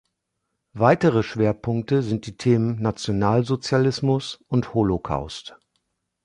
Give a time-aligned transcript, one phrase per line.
[0.73, 5.55] Weitere Schwerpunkte sind die Themen Nationalsozialismus und Holocaust.